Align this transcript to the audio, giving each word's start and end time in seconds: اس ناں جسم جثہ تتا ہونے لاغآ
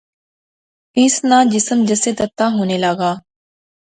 اس 1.01 1.13
ناں 1.29 1.43
جسم 1.51 1.79
جثہ 1.89 2.11
تتا 2.17 2.45
ہونے 2.55 2.77
لاغآ 2.83 3.11